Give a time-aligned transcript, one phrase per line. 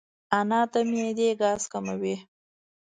[0.37, 2.15] انار د معدې ګاز کموي.